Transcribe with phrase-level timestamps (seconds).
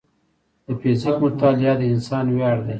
[0.65, 2.69] د فزیک مطالعه د انسان ویاړ دی.